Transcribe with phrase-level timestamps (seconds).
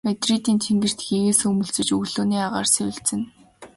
[0.07, 3.25] Мадридын тэнгэрт гэгээ сүүмэлзэж өглөөний агаар сэвэлзэнэ.